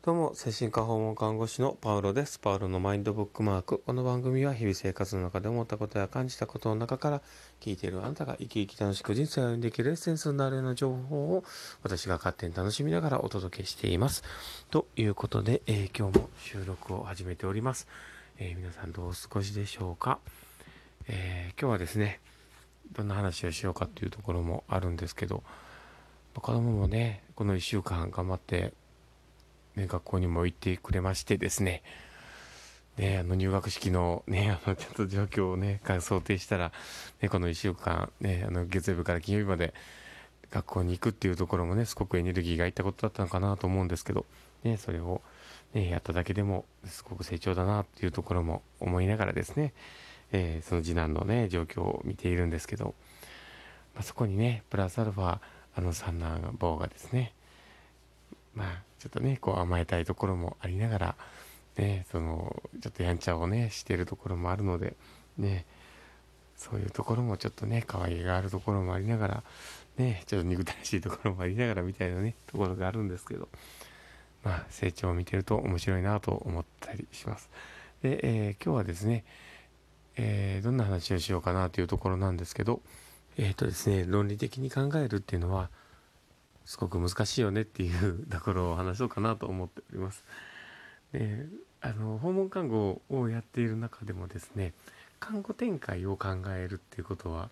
[0.00, 2.38] どうも、精神科訪問看護師のパウロです。
[2.38, 3.82] パウロのマインドブックマーク。
[3.84, 7.20] この番組は日々生活の中で思ったことや感じたことの中から
[7.60, 11.42] 聞いているあなたが生き生き楽しく人生を歩んでいけるエッセンスになるような情報を
[11.82, 14.22] 私が勝手に楽しみながらお届けしています。
[14.70, 17.88] ということで、えー、今日も収録を始めております。
[18.38, 20.20] えー、皆さんどうお過ごしでしょうか、
[21.08, 22.20] えー、今日はですね、
[22.92, 25.42] どんな話をしようかっていうところもあるんですけど、
[26.34, 28.72] 子供もね、この1週間頑張って
[29.78, 31.82] ね、学校にも行ってくれましてですね、
[32.96, 36.72] ね、あの入学式のね、 あのちょっと状況をね、想定したら、
[37.22, 39.72] ね、この1週間、ね、あの月曜日から金曜日まで
[40.50, 44.26] 学校に行くっていうところもね、すごくエネルギーがいったことだったのかなと思うんですけど、
[44.64, 45.22] ね、それを、
[45.74, 49.72] ね、やっただけでもすごく成長だなっていうところも思いながらですね、
[50.32, 52.94] えー、その次男のね、状況を見ているんですけど、
[53.94, 55.38] まあ、そこにね、プラスアルファ、
[55.76, 57.32] あの三男坊がですね、
[58.56, 61.14] まあ、ちょっとね、こう甘えたいところもありながら、
[61.76, 64.96] ね、その、ちょっとやんちゃをね、してるところもあるので、
[65.36, 65.64] ね、
[66.56, 69.42] そういうところもちょっとね、可愛げがあるところもありながら、
[69.96, 73.48] ね、ちょっと憎たらしいところもありながらみたいなね、ところがあるんですけど、
[74.44, 77.48] まあ、成長を見てると面白いなと思ったりします。
[78.02, 79.24] で、えー、今日はですね、
[80.16, 82.80] えー、どんな話をしようかなというところなんですけど、
[83.36, 85.70] えっ、ー、とですね、論理的に考えるっていうのは、
[86.68, 90.22] すごく難しいよねっていうところを話そうかなと思っております。
[91.14, 91.46] で
[91.80, 94.74] あの訪問看護をやっている中でもですね
[95.18, 97.48] 看護展開を考えるっていうことは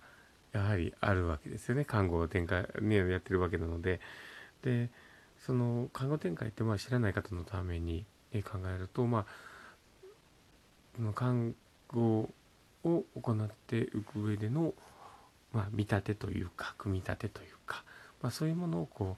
[0.53, 4.01] やはりあるわけですよね看護を展開、ね、やってるわけなので
[4.63, 4.91] で
[5.39, 9.25] その看護展開ってまあ知らない方のために、ね、考えるとま
[11.01, 11.55] あ看
[11.89, 12.29] 護
[12.85, 14.75] を行っていく上での、
[15.55, 17.83] まあ、見立てというか組み立てというか
[18.27, 19.17] まあ、そういうものをこ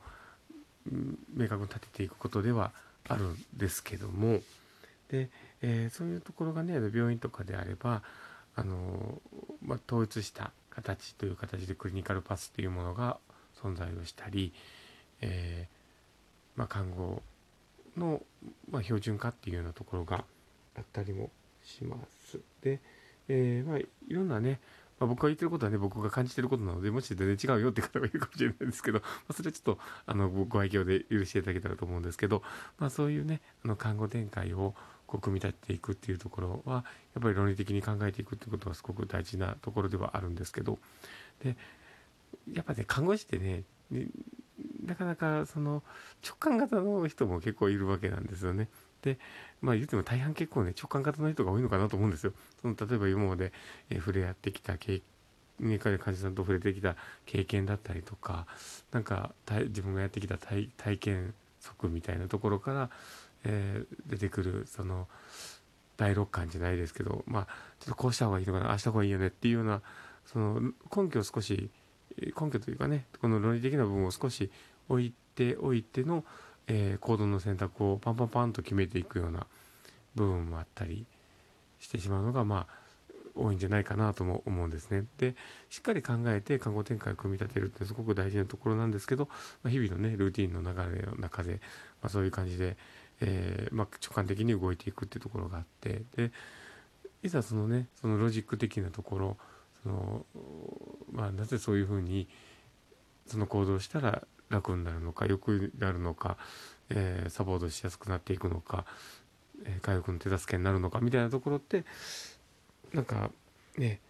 [0.87, 0.91] う
[1.35, 2.73] 明確に立てていくことでは
[3.09, 4.41] あるんですけども
[5.09, 5.31] で、
[5.63, 8.03] えー、そういうところがね病院とかであれば
[8.55, 9.19] あの、
[9.65, 13.17] まあ、統一した形という形でクリニカルパスというものが
[13.63, 14.53] 存在をしたり、
[15.23, 17.23] えー、まあ、看護
[17.97, 18.21] の、
[18.71, 20.23] ま、標準化っていうようなところが
[20.77, 21.31] あったりも
[21.65, 22.39] します。
[22.61, 22.79] で、
[23.29, 24.61] えー、まあ、いろんなね
[25.01, 32.43] まあ、僕が言ってることはね、僕が感じてることなので、もし全然違うよって方がいるかもしれないですけど、まあ、それはちょっと、あの、ご愛嬌で許していただけたらと思うんですけど、
[32.79, 34.75] まあ、そういうね、あの、看護展開を、
[35.07, 40.79] こう、組み立てていくっていうところは、やっぱり論理的に考えていくってことはすごく大事なところではあるんですけど、
[41.43, 41.57] で、
[42.53, 44.09] やっぱね、看護師ってね、ね
[44.85, 45.83] なかなかその
[46.27, 48.69] 直感型の人も結構いるわけなんですよね。
[49.03, 49.19] で、
[49.61, 52.33] まあ言っても大半結構ね、直感型の人が多いのかなと思うんですよ。
[52.61, 53.53] その例えば今まで、
[53.91, 55.01] えー、触れ合ってきた経
[55.61, 58.47] 年間で患者さんと触れてきた経験だったりとか、
[58.93, 59.33] なんか
[59.67, 62.91] 自分がやってきた体体験則みたいなところから、
[63.45, 65.09] えー、出てくる、その、
[65.97, 67.47] 第六感じゃないですけど、まあ、
[67.81, 69.83] ちょっとこうした方がいいのかな、ああした方がいいよねっていうような、
[70.25, 70.61] その
[70.97, 71.71] 根拠を少し、
[72.19, 74.51] 根拠というかね、この論理的な部分を少し
[74.89, 76.25] 置いておいての、
[76.69, 79.47] えー、行動の選択をパンパンパンと決めていくような
[80.15, 81.07] 部分もあったり
[81.81, 82.79] してしまうのが、まあ、
[83.35, 85.05] 多いんじゃないかなとも思うんですね。
[85.19, 85.35] で、
[85.71, 89.29] しっかり考えて看護展開を組み立てるってすごく大事なところなんですけど、
[89.63, 91.61] まあ、日々のね、ルーティンの流れの中で、
[92.03, 92.77] まあ、そういう感じで、
[93.21, 96.33] えー、まあ、直感的に動いていくっていうところがあって、で、
[97.23, 99.37] いざそのね、そのロジック的なところ、
[99.83, 100.27] その、
[101.13, 102.29] ま、なぜそういうふうに、
[103.27, 106.37] その行動したら楽になるのか、良くなるのか、
[106.91, 108.85] えー、サポートしやすくなっていくのか、
[109.65, 111.85] えー、回復の手助けになるのかみたいなところって、
[112.93, 113.31] なんか
[113.77, 114.01] ね、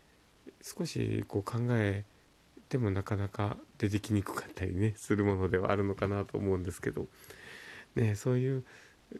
[0.63, 2.05] 少しこう考え
[2.69, 7.07] てもなかなか出てきにくかったりね、するものではあるのかなと思うんですけど、
[7.95, 8.65] ね、そういう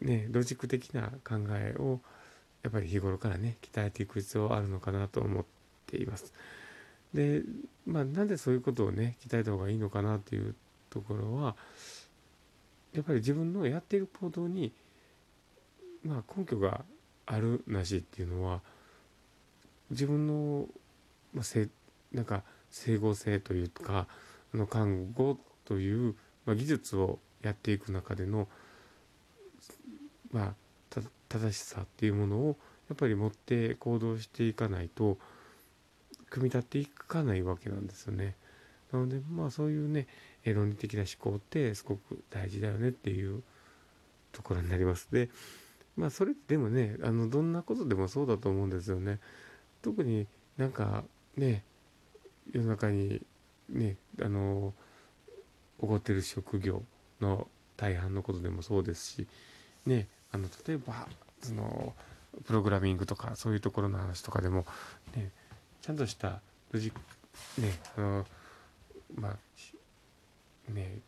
[0.01, 1.99] ね、ロジック的な考えを
[2.63, 5.45] やっぱり日頃からね、鍛えていく必要はあるのかなと思っ
[5.87, 6.33] ています。
[7.13, 7.41] で、
[7.85, 10.55] まあなんでそういうことをね、鍛えた方がいいのかなっていう
[10.89, 11.55] ところは
[12.93, 14.71] やっぱり自分のやっている行動に
[16.03, 16.81] まあ根拠が
[17.25, 18.61] あるなしっていうのは
[19.91, 20.65] 自分の、
[21.33, 21.69] まあ、せ
[22.11, 24.07] なんか整合性というか
[24.53, 26.15] あの看護という、
[26.45, 28.47] まあ、技術をやっていく中での
[30.31, 30.53] まあ
[31.29, 32.57] 正しさっていうものを
[32.89, 35.17] やっぱり持って行動していかないと
[36.29, 38.35] 組み立っていかないわけなんですよね。
[38.91, 40.07] なのでまあそういうね
[40.45, 43.43] 論理的な思考ってすごく大事だよねっていう
[44.31, 45.07] ところになります。
[45.11, 45.29] で
[45.95, 49.19] まあそれでもねあのどんなことでもそうだと思うんですよね。
[49.81, 50.27] 特に
[50.57, 51.03] なんか
[51.35, 51.63] ね
[52.51, 53.21] 世の中に
[53.69, 54.73] ねあの
[55.79, 56.83] 起こってる職業
[57.21, 57.47] の
[57.77, 59.27] 大半のことでもそうですし
[59.85, 61.07] ねあの例えば
[61.41, 61.93] その
[62.45, 64.65] プログラミングとかそういうところの話とかでも、
[65.15, 65.31] ね、
[65.81, 66.41] ちゃんとした
[66.71, 68.25] ロジックねあの
[69.15, 69.37] まあ
[70.69, 70.99] ね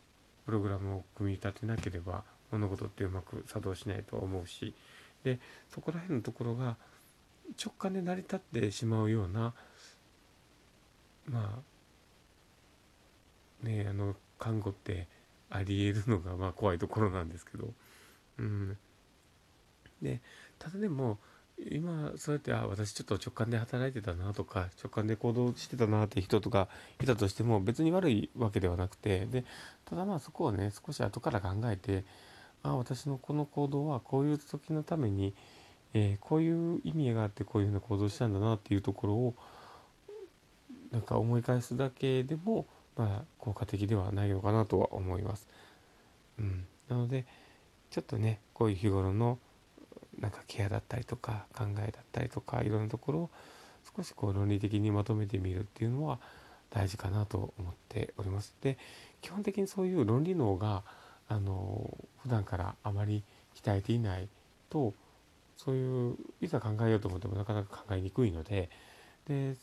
[0.45, 4.73] プログラムを組み立てなければ物事ってうまく作動しないと思うし
[5.23, 6.77] でそこら辺のところが
[7.63, 9.53] 直感で成り立ってしまうような
[11.25, 11.61] ま
[13.63, 15.07] あねあの看護って
[15.49, 17.69] ありえるのがまあ怖いところなんですけど
[18.39, 18.77] うん。
[20.01, 20.19] で
[20.57, 21.19] ただでも
[21.69, 26.67] 今そうやってあ私ちょっと直感で働いてたなとか直感で行動してたなって人とか
[27.01, 29.45] いたとしても別に悪いわけではなくてで
[29.85, 32.03] ただまあそこをね少し後から考えて
[32.63, 35.33] あ私のこの行動はこういう時のために、
[35.93, 39.35] えー、こういう意味があってこういうふうな行動したんだなっていうところを
[40.91, 42.65] なんか思い返すだけでも、
[42.97, 45.47] まあ、効果的ではないのかなとは思います。
[46.37, 47.25] うん、なので
[47.89, 49.39] ちょっとねこういう日頃の
[50.21, 53.29] なんかケアだったりとか考えだったりとかいろんなところを
[53.95, 56.19] 少しこう論理的にまとめてみるっていうのは
[56.69, 58.55] 大事かなと思っております。
[58.61, 58.77] で
[59.21, 60.83] 基本的にそういう論理脳が
[61.27, 63.23] あの普段からあまり
[63.55, 64.29] 鍛えていない
[64.69, 64.93] と
[65.57, 68.69] そういういざ考えようと思ってもなかなか考えにくいので
[69.27, 69.55] で、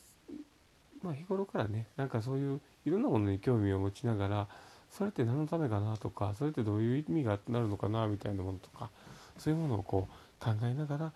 [1.02, 4.48] まあ、日頃からねなんかそういういろんなものに興味を持ちながら
[4.90, 8.90] それって何のためかなとかそれってどういう意味がなるのかなみたいなものとか
[9.38, 11.12] そういうものをこう考えながら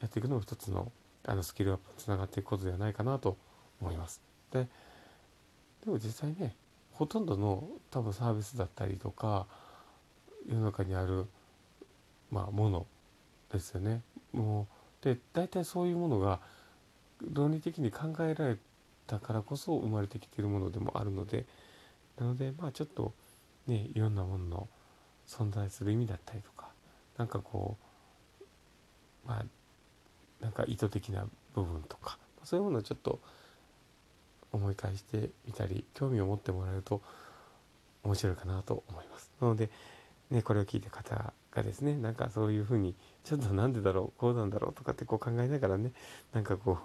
[0.00, 0.90] やっていくのも一つの
[1.26, 3.36] あのスキルアップにつながっていくことではないかなと
[3.80, 4.20] 思います。
[4.52, 4.66] で
[5.84, 6.54] でも実際ね
[6.92, 9.46] ほとんどの多分サービスだったりとか
[10.48, 11.26] 世の中にある、
[12.30, 12.86] まあ、もの
[13.52, 14.02] ですよね。
[14.32, 14.66] も
[15.02, 16.40] うで大体そういうものが
[17.32, 18.56] 論理的に考えられ
[19.06, 21.46] たからこそ生まれてきているものでもあるので
[22.18, 23.12] なのでまあちょっと
[23.66, 24.68] ねいろんなものの
[25.26, 26.68] 存在する意味だったりとか
[27.16, 27.89] なんかこう
[29.26, 29.44] まあ
[30.42, 33.20] なんか意図的な部分とかそういうものをちょっと
[34.52, 37.00] 思い返してみたり興味を持ってもらえると
[38.02, 39.30] 面白いかなと思います。
[39.40, 39.70] なので
[40.30, 42.94] ね、これを聞いた方がですねなんかそういうふうに
[43.24, 45.92] ちょっとなんでだろうこうなんだろうとかってこう考えながらね
[46.32, 46.78] なんかこ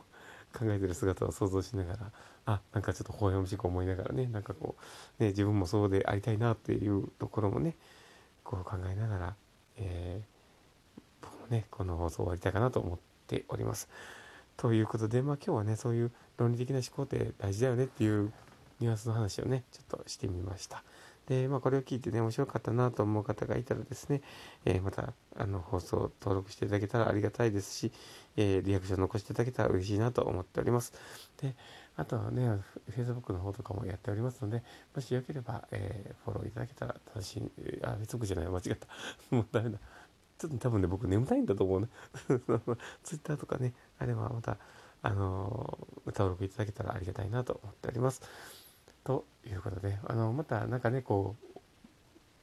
[0.54, 2.12] う考えてる姿を想像しながら
[2.48, 4.76] あなんかちょっと微笑ましく思いながらねなんかこ
[5.20, 7.76] う、ね、自分もそうでありたいなっていうところもね
[8.44, 9.36] こう考えながら、
[9.78, 10.35] えー、
[11.48, 13.90] ねこの放送終わりたいかなと思っております。
[14.58, 18.32] ということで、まあ、今日はねそういう論理的な思考って大事だよねっていう
[18.80, 20.84] ニュアンスの話をねちょっとしてみました。
[21.28, 24.22] で、まあ、これを聞いてね、面白かったなと思う方がいたらですね、
[24.64, 27.92] えー、また、あの、放送登録していただけたらありがたいですし、
[28.38, 30.94] えー、リアクション残していただけたら嬉しいなと思っております。
[31.42, 31.56] で、
[31.98, 32.60] あとはね、
[32.92, 34.64] Facebook の方とかもやっておりますので、
[34.94, 37.52] もしよければ、えー、フォローいただけたら楽しい、
[37.84, 38.88] あ、Facebook じゃない、間違った。
[39.36, 39.80] もうダメだ。
[40.38, 41.88] ちょっと多分ね、僕眠たいんだと思うね。
[43.04, 44.58] Twitter とかね、あればまた、
[45.06, 45.78] あの
[46.08, 48.24] 登録いただけたらありがたいなと思っております。
[49.04, 51.36] ということであのまた何かねこ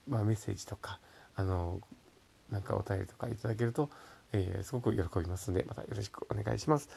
[0.07, 1.01] う、まあ、メッセージとか
[1.35, 1.81] あの
[2.51, 3.91] なんかお便りとかいただけると、
[4.33, 6.89] えー、すごく喜びますのでまたよろしくお願いします。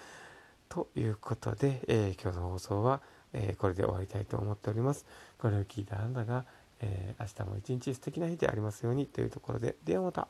[0.69, 3.01] ということで、え、今日の放送は、
[3.33, 5.05] え、これで終わりたいと思っております。
[5.37, 6.45] これを聞いたあなたが、
[6.79, 10.27] え明日も一日素敵な日でありますようにというところでではまた。